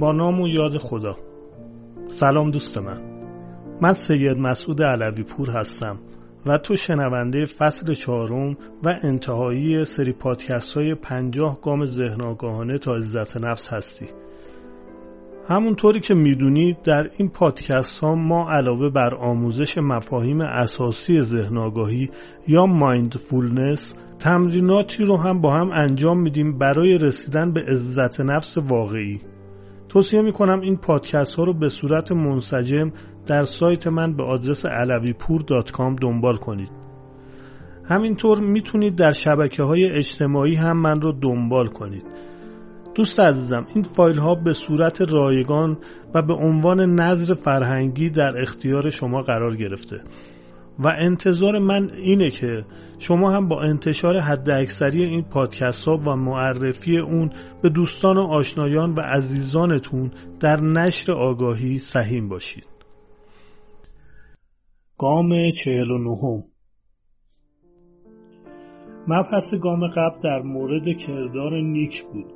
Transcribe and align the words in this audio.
با 0.00 0.12
نام 0.12 0.40
و 0.40 0.48
یاد 0.48 0.78
خدا. 0.78 1.16
سلام 2.08 2.50
دوست 2.50 2.78
من. 2.78 3.00
من 3.80 3.92
سید 3.92 4.38
مسعود 4.38 4.82
علوی 4.82 5.22
پور 5.22 5.50
هستم 5.50 5.98
و 6.46 6.58
تو 6.58 6.76
شنونده 6.76 7.44
فصل 7.44 7.92
چهارم 7.92 8.56
و 8.84 8.94
انتهایی 9.02 9.84
سری 9.84 10.12
پادکست 10.12 10.76
های 10.76 10.94
پنجاه 10.94 11.60
گام 11.60 11.84
ذهن 11.84 12.78
تا 12.78 12.96
عزت 12.96 13.36
نفس 13.36 13.74
هستی. 13.74 14.06
همونطوری 15.48 16.00
که 16.00 16.14
می‌دونید 16.14 16.82
در 16.82 17.10
این 17.18 17.28
پادکست 17.28 18.04
ها 18.04 18.14
ما 18.14 18.50
علاوه 18.50 18.90
بر 18.90 19.14
آموزش 19.14 19.78
مفاهیم 19.78 20.40
اساسی 20.40 21.20
ذهن 21.20 21.58
آگاهی 21.58 22.10
یا 22.48 22.66
مایندفولنس 22.66 23.94
تمریناتی 24.18 25.04
رو 25.04 25.16
هم 25.16 25.40
با 25.40 25.54
هم 25.54 25.70
انجام 25.70 26.20
میدیم 26.20 26.58
برای 26.58 26.98
رسیدن 26.98 27.52
به 27.52 27.60
عزت 27.68 28.20
نفس 28.20 28.58
واقعی. 28.58 29.20
توصیه 29.88 30.22
می‌کنم 30.22 30.60
این 30.60 30.76
پادکست 30.76 31.34
ها 31.34 31.44
رو 31.44 31.54
به 31.54 31.68
صورت 31.68 32.12
منسجم 32.12 32.92
در 33.26 33.42
سایت 33.42 33.86
من 33.86 34.16
به 34.16 34.24
آدرس 34.24 34.66
علویپور.com 34.66 36.00
دنبال 36.02 36.36
کنید. 36.36 36.70
همینطور 37.84 38.40
می‌تونید 38.40 38.96
در 38.96 39.12
شبکه 39.12 39.62
های 39.62 39.90
اجتماعی 39.90 40.54
هم 40.54 40.80
من 40.80 41.00
رو 41.00 41.12
دنبال 41.12 41.66
کنید. 41.66 42.04
دوست 42.94 43.20
عزیزم 43.20 43.66
این 43.74 43.82
فایل 43.82 44.18
ها 44.18 44.34
به 44.34 44.52
صورت 44.52 45.02
رایگان 45.12 45.78
و 46.14 46.22
به 46.22 46.34
عنوان 46.34 47.00
نظر 47.00 47.34
فرهنگی 47.34 48.10
در 48.10 48.34
اختیار 48.40 48.90
شما 48.90 49.22
قرار 49.22 49.56
گرفته. 49.56 50.00
و 50.78 50.88
انتظار 50.98 51.58
من 51.58 51.90
اینه 51.90 52.30
که 52.30 52.64
شما 52.98 53.30
هم 53.30 53.48
با 53.48 53.62
انتشار 53.62 54.20
حد 54.20 54.50
اکثری 54.50 55.04
این 55.04 55.22
پادکست 55.22 55.84
ها 55.84 55.96
و 55.96 56.16
معرفی 56.16 56.98
اون 56.98 57.30
به 57.62 57.68
دوستان 57.68 58.16
و 58.16 58.20
آشنایان 58.20 58.94
و 58.94 59.00
عزیزانتون 59.00 60.10
در 60.40 60.60
نشر 60.60 61.12
آگاهی 61.12 61.78
سهیم 61.78 62.28
باشید. 62.28 62.66
گام 64.98 65.50
چهل 65.64 65.90
و 65.90 65.98
نهم. 65.98 66.44
مبحث 69.08 69.54
گام 69.62 69.88
قبل 69.88 70.20
در 70.22 70.42
مورد 70.42 70.96
کردار 71.06 71.60
نیک 71.60 72.02
بود. 72.02 72.32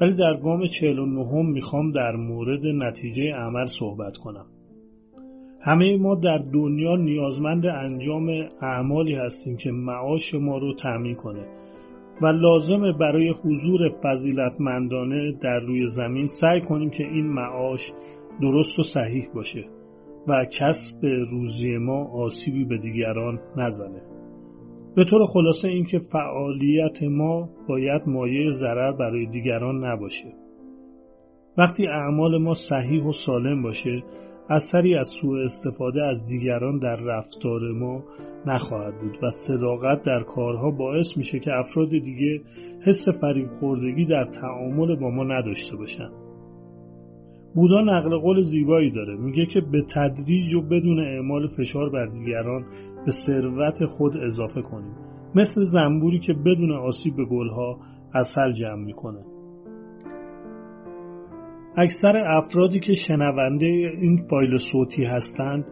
ولی 0.00 0.14
در 0.14 0.40
گام 0.42 0.66
چهل 0.66 0.98
و 0.98 1.06
نهم 1.06 1.46
می‌خوام 1.46 1.90
در 1.90 2.12
مورد 2.16 2.66
نتیجه 2.66 3.22
عمل 3.34 3.66
صحبت 3.78 4.16
کنم. 4.16 4.46
همه 5.64 5.96
ما 5.96 6.14
در 6.14 6.38
دنیا 6.38 6.96
نیازمند 6.96 7.66
انجام 7.66 8.28
اعمالی 8.62 9.14
هستیم 9.14 9.56
که 9.56 9.70
معاش 9.70 10.34
ما 10.34 10.58
رو 10.58 10.74
تعمین 10.74 11.14
کنه 11.14 11.46
و 12.22 12.26
لازمه 12.26 12.92
برای 12.92 13.34
حضور 13.44 13.80
فضیلتمندانه 14.04 15.32
در 15.42 15.58
روی 15.58 15.86
زمین 15.86 16.26
سعی 16.26 16.60
کنیم 16.60 16.90
که 16.90 17.04
این 17.04 17.26
معاش 17.26 17.92
درست 18.40 18.78
و 18.78 18.82
صحیح 18.82 19.28
باشه 19.34 19.64
و 20.28 20.44
کسب 20.44 21.06
روزی 21.30 21.76
ما 21.76 22.04
آسیبی 22.04 22.64
به 22.64 22.78
دیگران 22.78 23.40
نزنه. 23.56 24.02
به 24.96 25.04
طور 25.04 25.26
خلاصه 25.26 25.68
اینکه 25.68 25.98
فعالیت 25.98 27.02
ما 27.02 27.48
باید 27.68 28.02
مایه 28.06 28.50
ضرر 28.50 28.92
برای 28.92 29.26
دیگران 29.26 29.84
نباشه. 29.84 30.34
وقتی 31.58 31.86
اعمال 31.86 32.42
ما 32.42 32.54
صحیح 32.54 33.04
و 33.04 33.12
سالم 33.12 33.62
باشه 33.62 34.02
اثری 34.50 34.94
از 34.94 35.08
سوء 35.08 35.44
استفاده 35.44 36.04
از 36.04 36.24
دیگران 36.24 36.78
در 36.78 36.96
رفتار 37.04 37.60
ما 37.72 38.04
نخواهد 38.46 38.98
بود 39.00 39.16
و 39.22 39.30
صداقت 39.30 40.02
در 40.02 40.20
کارها 40.20 40.70
باعث 40.70 41.16
میشه 41.16 41.38
که 41.38 41.50
افراد 41.58 41.88
دیگه 41.88 42.42
حس 42.86 43.08
فریب 43.20 43.48
خوردگی 43.60 44.06
در 44.06 44.24
تعامل 44.24 44.96
با 44.96 45.10
ما 45.10 45.24
نداشته 45.24 45.76
باشن. 45.76 46.10
بودا 47.54 47.80
نقل 47.80 48.18
قول 48.18 48.42
زیبایی 48.42 48.90
داره. 48.90 49.16
میگه 49.16 49.46
که 49.46 49.60
به 49.60 49.82
تدریج 49.94 50.54
و 50.54 50.62
بدون 50.62 51.00
اعمال 51.00 51.48
فشار 51.58 51.90
بر 51.90 52.06
دیگران 52.06 52.64
به 53.06 53.12
ثروت 53.26 53.84
خود 53.84 54.16
اضافه 54.16 54.62
کنیم. 54.62 54.94
مثل 55.34 55.64
زنبوری 55.72 56.18
که 56.18 56.32
بدون 56.32 56.72
آسیب 56.72 57.16
به 57.16 57.24
گلها 57.24 57.78
اصل 58.14 58.52
جمع 58.52 58.84
می‌کنه. 58.84 59.33
اکثر 61.76 62.16
افرادی 62.16 62.80
که 62.80 62.94
شنونده 62.94 63.66
این 63.66 64.16
فایل 64.30 64.56
صوتی 64.56 65.04
هستند 65.04 65.64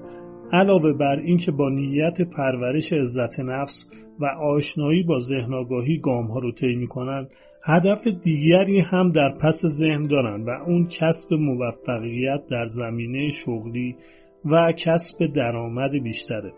علاوه 0.53 0.93
بر 0.93 1.17
اینکه 1.25 1.53
با 1.53 1.69
نیت 1.69 2.23
پرورش 2.23 2.93
عزت 2.93 3.41
نفس 3.41 3.91
و 4.21 4.27
آشنایی 4.27 5.03
با 5.03 5.19
ذهن 5.19 5.55
آگاهی 5.55 6.01
گام 6.01 6.27
ها 6.27 6.39
رو 6.39 6.53
طی 6.53 6.75
می‌کنند 6.75 7.31
هدف 7.65 8.07
دیگری 8.23 8.81
هم 8.81 9.11
در 9.11 9.35
پس 9.43 9.61
ذهن 9.67 10.07
دارند 10.07 10.49
و 10.49 10.51
اون 10.51 10.87
کسب 10.87 11.35
موفقیت 11.35 12.41
در 12.51 12.65
زمینه 12.65 13.29
شغلی 13.29 13.97
و 14.45 14.73
کسب 14.77 15.27
درآمد 15.35 15.91
بیشتره. 16.03 16.53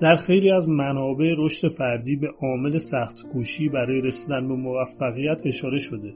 در 0.00 0.16
خیلی 0.16 0.52
از 0.52 0.68
منابع 0.68 1.34
رشد 1.38 1.68
فردی 1.68 2.16
به 2.16 2.28
عامل 2.42 2.78
سخت 2.78 3.16
کوشی 3.32 3.68
برای 3.68 4.00
رسیدن 4.00 4.48
به 4.48 4.54
موفقیت 4.54 5.42
اشاره 5.46 5.78
شده. 5.78 6.14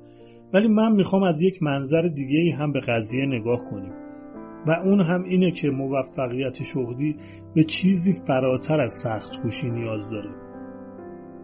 ولی 0.54 0.68
من 0.68 0.92
می‌خوام 0.92 1.22
از 1.22 1.42
یک 1.42 1.62
منظر 1.62 2.02
دیگه 2.02 2.56
هم 2.56 2.72
به 2.72 2.80
قضیه 2.80 3.26
نگاه 3.26 3.64
کنیم. 3.70 3.92
و 4.66 4.70
اون 4.84 5.00
هم 5.00 5.24
اینه 5.24 5.50
که 5.50 5.70
موفقیت 5.70 6.62
شغلی 6.62 7.16
به 7.54 7.64
چیزی 7.64 8.12
فراتر 8.26 8.80
از 8.80 8.92
سخت 9.02 9.42
کوشی 9.42 9.70
نیاز 9.70 10.10
داره. 10.10 10.30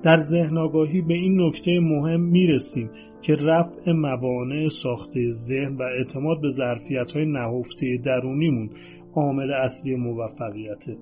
در 0.02 0.16
ذهن 0.16 0.58
آگاهی 0.58 1.00
به 1.00 1.14
این 1.14 1.42
نکته 1.42 1.80
مهم 1.80 2.20
می‌رسیم 2.20 2.90
که 3.22 3.34
رفع 3.34 3.92
موانع 3.92 4.68
ساخته 4.68 5.30
ذهن 5.30 5.76
و 5.76 5.82
اعتماد 5.82 6.40
به 6.40 6.48
ظرفیت 6.48 7.12
های 7.12 7.26
نهفته 7.26 7.98
درونیمون 8.04 8.70
عامل 9.14 9.50
اصلی 9.52 9.94
موفقیته. 9.94 10.96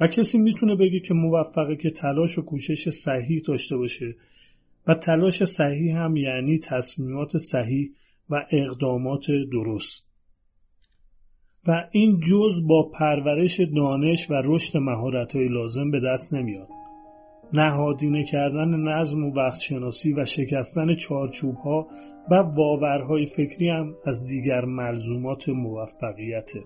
و 0.00 0.06
کسی 0.06 0.38
می‌تونه 0.38 0.76
بگه 0.76 1.00
که 1.00 1.14
موفقه 1.14 1.76
که 1.76 1.90
تلاش 1.90 2.38
و 2.38 2.42
کوشش 2.42 2.88
صحیح 2.88 3.40
داشته 3.48 3.76
باشه 3.76 4.14
و 4.86 4.94
تلاش 4.94 5.44
صحیح 5.44 5.96
هم 5.96 6.16
یعنی 6.16 6.58
تصمیمات 6.58 7.36
صحیح 7.36 7.90
و 8.30 8.46
اقدامات 8.50 9.26
درست. 9.52 10.10
و 11.68 11.88
این 11.92 12.20
جز 12.20 12.66
با 12.68 12.90
پرورش 12.94 13.60
دانش 13.76 14.30
و 14.30 14.34
رشد 14.44 14.78
مهارت‌های 14.78 15.48
لازم 15.48 15.90
به 15.90 16.00
دست 16.00 16.34
نمیاد. 16.34 16.68
نهادینه 17.52 18.24
کردن 18.24 18.68
نظم 18.68 19.24
و 19.24 19.32
وقت 19.32 19.60
شناسی 19.60 20.12
و 20.12 20.24
شکستن 20.24 20.94
چارچوب 20.94 21.56
ها 21.56 21.86
و 22.30 22.42
باورهای 22.42 23.26
فکری 23.26 23.68
هم 23.68 23.94
از 24.06 24.26
دیگر 24.28 24.64
ملزومات 24.64 25.48
موفقیته 25.48 26.60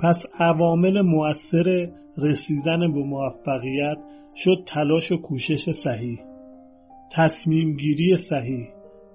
پس 0.00 0.16
عوامل 0.38 1.02
مؤثر 1.02 1.88
رسیدن 2.18 2.92
به 2.92 3.02
موفقیت 3.02 3.98
شد 4.36 4.64
تلاش 4.66 5.12
و 5.12 5.16
کوشش 5.16 5.70
صحیح. 5.70 6.18
تصمیم 7.16 7.76
گیری 7.76 8.16
صحیح 8.16 8.68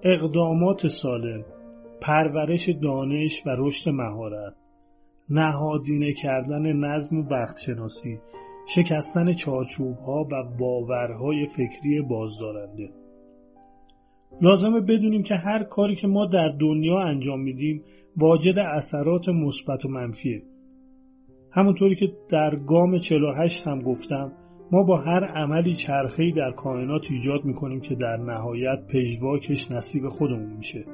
اقدامات 0.03 0.87
سالم 0.87 1.45
پرورش 2.01 2.69
دانش 2.69 3.41
و 3.45 3.49
رشد 3.57 3.89
مهارت 3.89 4.53
نهادینه 5.29 6.13
کردن 6.13 6.73
نظم 6.73 7.17
و 7.17 7.23
وقت 7.23 7.59
شناسی 7.65 8.19
شکستن 8.75 9.33
چارچوب 9.33 9.97
ها 9.97 10.27
و 10.31 10.43
باورهای 10.59 11.47
فکری 11.47 12.01
بازدارنده. 12.09 12.89
لازمه 14.41 14.81
بدونیم 14.81 15.23
که 15.23 15.35
هر 15.35 15.63
کاری 15.63 15.95
که 15.95 16.07
ما 16.07 16.25
در 16.25 16.55
دنیا 16.59 16.99
انجام 16.99 17.39
میدیم 17.39 17.83
واجد 18.17 18.59
اثرات 18.59 19.29
مثبت 19.29 19.85
و 19.85 19.89
منفیه. 19.89 20.43
همونطوری 21.51 21.95
که 21.95 22.13
در 22.29 22.55
گام 22.55 22.99
48 22.99 23.67
هم 23.67 23.79
گفتم 23.79 24.31
ما 24.73 24.83
با 24.83 24.97
هر 24.97 25.23
عملی 25.23 25.75
چرخه‌ای 25.75 26.31
در 26.31 26.51
کائنات 26.51 27.07
ایجاد 27.11 27.45
می‌کنیم 27.45 27.81
که 27.81 27.95
در 27.95 28.17
نهایت 28.17 28.79
پژواکش 28.93 29.71
نصیب 29.71 30.07
خودمون 30.09 30.53
میشه. 30.57 30.85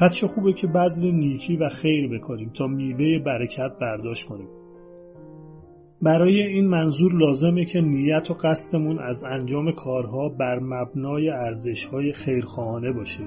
پس 0.00 0.16
چه 0.20 0.26
خوبه 0.26 0.52
که 0.52 0.66
بذر 0.66 1.10
نیکی 1.10 1.56
و 1.56 1.68
خیر 1.68 2.18
بکاریم 2.18 2.50
تا 2.58 2.66
میوه 2.66 3.18
برکت 3.18 3.70
برداشت 3.80 4.28
کنیم. 4.28 4.48
برای 6.02 6.42
این 6.42 6.68
منظور 6.68 7.12
لازمه 7.12 7.64
که 7.64 7.80
نیت 7.80 8.30
و 8.30 8.34
قصدمون 8.34 8.98
از 8.98 9.24
انجام 9.24 9.72
کارها 9.72 10.28
بر 10.28 10.58
مبنای 10.58 11.30
ارزشهای 11.30 12.12
خیرخواهانه 12.12 12.92
باشه. 12.92 13.24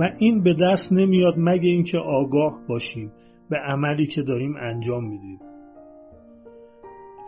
و 0.00 0.10
این 0.18 0.42
به 0.42 0.54
دست 0.62 0.92
نمیاد 0.92 1.34
مگه 1.36 1.68
اینکه 1.68 1.98
آگاه 1.98 2.60
باشیم 2.68 3.12
به 3.50 3.56
عملی 3.56 4.06
که 4.06 4.22
داریم 4.22 4.54
انجام 4.56 5.04
میدیم. 5.08 5.38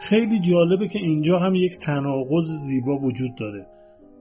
خیلی 0.00 0.40
جالبه 0.40 0.88
که 0.88 0.98
اینجا 0.98 1.38
هم 1.38 1.54
یک 1.54 1.78
تناقض 1.78 2.50
زیبا 2.66 2.96
وجود 2.96 3.30
داره 3.40 3.66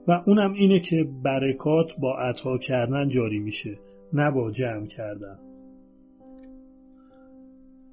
و 0.08 0.22
اونم 0.26 0.52
اینه 0.52 0.80
که 0.80 1.06
برکات 1.24 1.92
با 2.00 2.18
عطا 2.18 2.58
کردن 2.58 3.08
جاری 3.08 3.38
میشه 3.38 3.78
نه 4.12 4.30
با 4.30 4.50
جمع 4.50 4.86
کردن. 4.86 5.38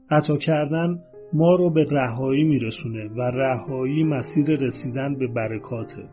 عطا 0.10 0.38
کردن 0.38 1.00
ما 1.34 1.56
رو 1.56 1.70
به 1.70 1.86
رهایی 1.92 2.44
میرسونه 2.44 3.08
و 3.08 3.22
رهایی 3.22 4.04
مسیر 4.04 4.46
رسیدن 4.48 5.16
به 5.16 5.28
برکاته. 5.28 6.10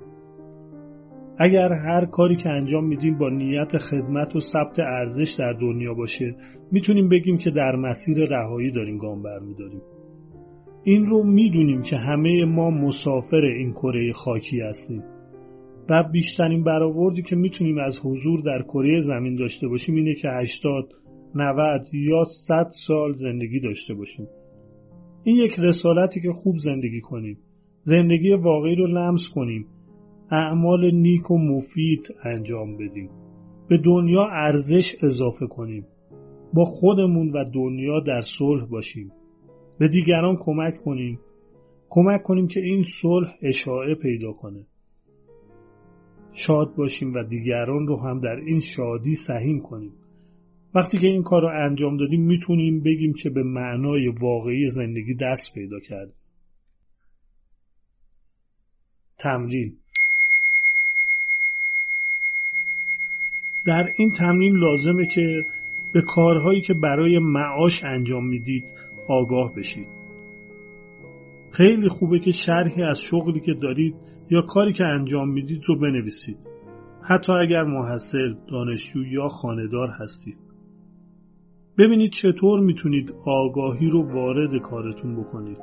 اگر 1.38 1.72
هر 1.72 2.06
کاری 2.06 2.36
که 2.36 2.48
انجام 2.48 2.86
میدیم 2.86 3.18
با 3.18 3.28
نیت 3.28 3.78
خدمت 3.78 4.36
و 4.36 4.40
ثبت 4.40 4.80
ارزش 4.80 5.36
در 5.38 5.52
دنیا 5.52 5.94
باشه 5.94 6.34
می‌تونیم 6.72 7.08
بگیم 7.08 7.38
که 7.38 7.50
در 7.50 7.76
مسیر 7.76 8.26
رهایی 8.30 8.70
داریم 8.70 8.98
گام 8.98 9.22
برمیداریم 9.22 9.80
این 10.84 11.06
رو 11.06 11.22
می‌دونیم 11.22 11.82
که 11.82 11.96
همه 11.96 12.44
ما 12.44 12.70
مسافر 12.70 13.44
این 13.44 13.72
کره 13.72 14.12
خاکی 14.12 14.60
هستیم. 14.60 15.02
و 15.90 16.02
بیشترین 16.12 16.64
برآوردی 16.64 17.22
که 17.22 17.36
می‌تونیم 17.36 17.78
از 17.78 18.00
حضور 18.04 18.40
در 18.40 18.62
کره 18.62 19.00
زمین 19.00 19.36
داشته 19.36 19.68
باشیم 19.68 19.94
اینه 19.94 20.14
که 20.14 20.28
80 20.28 20.92
90 21.34 21.86
یا 21.92 22.24
100 22.24 22.66
سال 22.70 23.12
زندگی 23.12 23.60
داشته 23.60 23.94
باشیم. 23.94 24.26
این 25.24 25.36
یک 25.36 25.52
رسالتی 25.58 26.20
که 26.20 26.32
خوب 26.32 26.56
زندگی 26.56 27.00
کنیم. 27.00 27.38
زندگی 27.82 28.34
واقعی 28.34 28.74
رو 28.74 28.86
لمس 28.86 29.28
کنیم. 29.34 29.66
اعمال 30.30 30.94
نیک 30.94 31.30
و 31.30 31.38
مفید 31.38 32.14
انجام 32.24 32.76
بدیم. 32.76 33.10
به 33.68 33.78
دنیا 33.78 34.22
ارزش 34.32 34.96
اضافه 35.02 35.46
کنیم. 35.46 35.86
با 36.54 36.64
خودمون 36.64 37.30
و 37.30 37.44
دنیا 37.54 38.00
در 38.00 38.20
صلح 38.20 38.66
باشیم. 38.66 39.12
به 39.82 39.88
دیگران 39.88 40.36
کمک 40.40 40.74
کنیم. 40.84 41.18
کمک 41.90 42.22
کنیم 42.22 42.48
که 42.48 42.60
این 42.60 42.82
صلح 42.82 43.34
اشاعه 43.42 43.94
پیدا 43.94 44.32
کنه. 44.32 44.66
شاد 46.32 46.74
باشیم 46.74 47.14
و 47.14 47.22
دیگران 47.22 47.86
رو 47.86 48.00
هم 48.00 48.20
در 48.20 48.36
این 48.46 48.60
شادی 48.60 49.14
سهیم 49.14 49.60
کنیم. 49.60 49.92
وقتی 50.74 50.98
که 50.98 51.06
این 51.06 51.22
کار 51.22 51.42
رو 51.42 51.48
انجام 51.66 51.96
دادیم 51.96 52.20
می‌تونیم 52.20 52.82
بگیم 52.82 53.14
که 53.22 53.30
به 53.30 53.42
معنای 53.42 54.08
واقعی 54.08 54.68
زندگی 54.68 55.14
دست 55.14 55.54
پیدا 55.54 55.80
کردیم. 55.80 56.14
تمرین. 59.18 59.72
در 63.66 63.84
این 63.98 64.12
تمرین 64.12 64.56
لازمه 64.56 65.06
که 65.06 65.42
به 65.94 66.02
کارهایی 66.02 66.60
که 66.60 66.74
برای 66.74 67.18
معاش 67.18 67.84
انجام 67.84 68.28
می‌دید 68.28 68.91
آگاه 69.08 69.54
بشید. 69.56 69.86
خیلی 71.52 71.88
خوبه 71.88 72.18
که 72.18 72.30
شرحی 72.30 72.82
از 72.82 73.00
شغلی 73.00 73.40
که 73.40 73.54
دارید 73.54 73.94
یا 74.30 74.42
کاری 74.42 74.72
که 74.72 74.84
انجام 74.84 75.28
می‌دید 75.28 75.62
رو 75.68 75.78
بنویسید. 75.80 76.38
حتی 77.02 77.32
اگر 77.32 77.62
محصل، 77.62 78.34
دانشجو 78.50 79.04
یا 79.04 79.28
خاندار 79.28 79.88
هستید. 80.00 80.38
ببینید 81.78 82.10
چطور 82.10 82.60
می‌تونید 82.60 83.14
آگاهی 83.26 83.90
رو 83.90 84.12
وارد 84.12 84.62
کارتون 84.62 85.16
بکنید. 85.16 85.58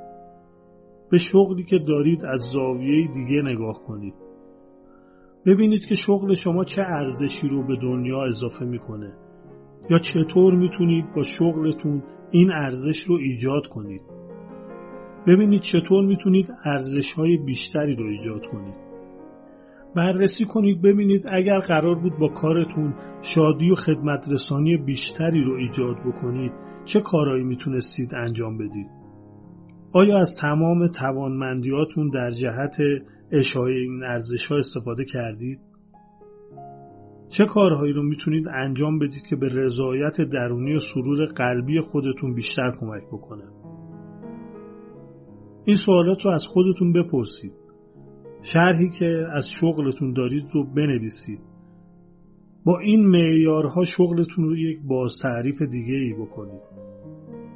به 1.11 1.17
شغلی 1.17 1.63
که 1.63 1.79
دارید 1.87 2.25
از 2.25 2.39
زاویه 2.39 3.07
دیگه 3.07 3.41
نگاه 3.41 3.83
کنید. 3.87 4.13
ببینید 5.45 5.85
که 5.85 5.95
شغل 5.95 6.35
شما 6.35 6.63
چه 6.63 6.81
ارزشی 6.81 7.47
رو 7.47 7.67
به 7.67 7.75
دنیا 7.75 8.25
اضافه 8.27 8.65
می‌کنه 8.65 9.13
یا 9.89 9.99
چطور 9.99 10.55
می‌تونید 10.55 11.05
با 11.15 11.23
شغلتون 11.23 12.03
این 12.31 12.51
ارزش 12.51 13.03
رو 13.03 13.15
ایجاد 13.15 13.67
کنید. 13.67 14.01
ببینید 15.27 15.61
چطور 15.61 16.05
می‌تونید 16.05 16.47
ارزش 16.65 17.13
های 17.13 17.37
بیشتری 17.37 17.95
رو 17.95 18.05
ایجاد 18.05 18.41
کنید. 18.51 18.89
بررسی 19.95 20.45
کنید 20.45 20.81
ببینید 20.81 21.23
اگر 21.31 21.59
قرار 21.59 21.95
بود 21.95 22.17
با 22.19 22.27
کارتون 22.27 22.93
شادی 23.21 23.71
و 23.71 23.75
خدمت 23.75 24.29
رسانی 24.29 24.77
بیشتری 24.77 25.41
رو 25.41 25.53
ایجاد 25.53 25.97
بکنید 26.05 26.51
چه 26.85 27.01
کارهایی 27.01 27.43
می‌تونستید 27.43 28.15
انجام 28.15 28.57
بدید؟ 28.57 28.87
آیا 29.93 30.17
از 30.17 30.35
تمام 30.41 30.87
توانمندیاتون 30.87 32.09
در 32.09 32.31
جهت 32.31 32.77
اشاره 33.31 33.73
این 33.73 34.03
ارزش 34.03 34.47
ها 34.47 34.57
استفاده 34.57 35.05
کردید؟ 35.05 35.59
چه 37.29 37.45
کارهایی 37.45 37.93
رو 37.93 38.03
می‌تونید 38.03 38.47
انجام 38.47 38.99
بدید 38.99 39.27
که 39.29 39.35
به 39.35 39.47
رضایت 39.47 40.21
درونی 40.21 40.73
و 40.73 40.79
سرور 40.79 41.25
قلبی 41.25 41.81
خودتون 41.81 42.33
بیشتر 42.33 42.71
کمک 42.79 43.03
بکنه؟ 43.07 43.43
این 45.65 45.75
سوالات 45.75 46.25
رو 46.25 46.31
از 46.31 46.47
خودتون 46.47 46.93
بپرسید. 46.93 47.53
شرحی 48.41 48.89
که 48.89 49.25
از 49.33 49.49
شغلتون 49.49 50.13
دارید 50.13 50.45
رو 50.53 50.63
بنویسید. 50.63 51.39
با 52.65 52.79
این 52.79 53.07
معیارها 53.07 53.83
شغلتون 53.85 54.45
رو 54.45 54.57
یک 54.57 54.79
باز 54.87 55.11
تعریف 55.21 55.61
دیگه 55.61 55.93
ای 55.93 56.13
بکنید. 56.13 56.61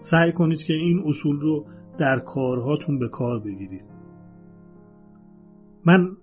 سعی 0.01 0.31
کنید 0.31 0.63
که 0.63 0.73
این 0.73 1.03
اصول 1.05 1.39
رو 1.39 1.65
در 1.99 2.19
کارهاتون 2.25 2.99
به 2.99 3.09
کار 3.09 3.39
بگیرید. 3.39 3.85
من 5.85 6.17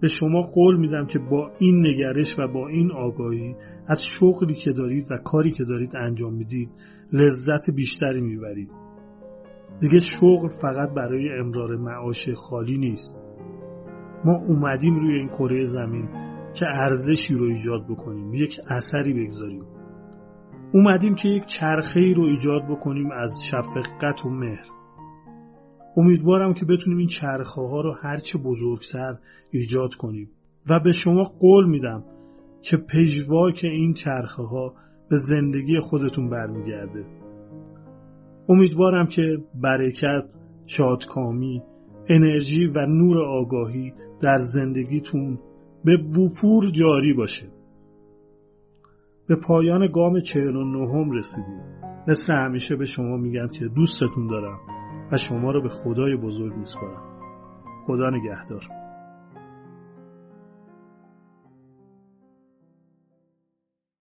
به 0.00 0.08
شما 0.08 0.40
قول 0.40 0.76
میدم 0.76 1.06
که 1.06 1.18
با 1.18 1.50
این 1.58 1.86
نگرش 1.86 2.38
و 2.38 2.48
با 2.48 2.68
این 2.68 2.92
آگاهی 2.92 3.54
از 3.86 4.00
شغلی 4.04 4.54
که 4.54 4.72
دارید 4.72 5.06
و 5.10 5.18
کاری 5.24 5.50
که 5.52 5.64
دارید 5.64 5.96
انجام 5.96 6.34
می‌دید 6.34 6.70
لذت 7.12 7.70
بیشتری 7.70 8.20
می‌برید. 8.20 8.70
دیگه 9.80 10.00
شغل 10.00 10.48
فقط 10.48 10.94
برای 10.96 11.28
امرار 11.40 11.76
معاش 11.76 12.28
خالی 12.28 12.78
نیست. 12.78 13.18
ما 14.24 14.36
اومدیم 14.46 14.96
روی 14.96 15.14
این 15.14 15.28
کره 15.28 15.64
زمین 15.64 16.08
که 16.54 16.66
ارزشی 16.68 17.34
رو 17.34 17.44
ایجاد 17.44 17.86
بکنیم 17.88 18.34
یک 18.34 18.60
اثری 18.68 19.24
بگذاریم. 19.24 19.64
اومدیم 20.72 21.14
که 21.14 21.28
یک 21.28 21.46
چرخه 21.46 22.00
ای 22.00 22.14
رو 22.14 22.22
ایجاد 22.22 22.62
بکنیم 22.70 23.10
از 23.10 23.32
شفقت 23.50 24.26
و 24.26 24.30
مهر. 24.30 24.75
امیدوارم 25.96 26.54
که 26.54 26.64
بتونیم 26.64 26.98
این 26.98 27.08
چرخه 27.08 27.60
ها 27.60 27.80
رو 27.80 27.94
هرچه 28.02 28.38
بزرگتر 28.38 29.18
ایجاد 29.50 29.94
کنیم. 29.94 30.30
و 30.70 30.80
به 30.80 30.92
شما 30.92 31.22
قول 31.22 31.68
میدم 31.68 32.04
که 32.62 32.76
پژواک 32.76 33.60
این 33.62 33.94
چرخه 33.94 34.42
ها 34.42 34.74
به 35.10 35.16
زندگی 35.16 35.80
خودتون 35.80 36.30
برمیگرده. 36.30 37.04
امیدوارم 38.48 39.06
که 39.06 39.22
برکت، 39.54 40.36
شادکامی، 40.66 41.62
انرژی 42.08 42.66
و 42.66 42.86
نور 42.86 43.24
آگاهی 43.24 43.92
در 44.22 44.38
زندگیتون 44.38 45.38
به 45.84 45.96
وفور 45.96 46.70
جاری 46.70 47.12
باشه. 47.12 47.46
به 49.28 49.36
پایان 49.48 49.92
گام 49.94 50.20
چهل 50.20 50.56
و 50.56 50.64
نهم 50.64 51.10
رسیدیم. 51.10 51.60
مثل 52.08 52.32
همیشه 52.32 52.76
به 52.76 52.84
شما 52.84 53.16
میگم 53.16 53.48
که 53.48 53.68
دوستتون 53.68 54.26
دارم. 54.26 54.58
و 55.12 55.16
شما 55.16 55.50
رو 55.50 55.62
به 55.62 55.68
خدای 55.68 56.16
بزرگ 56.16 56.54
میسپارم. 56.54 57.02
خدا 57.86 58.10
نگهدار. 58.10 58.85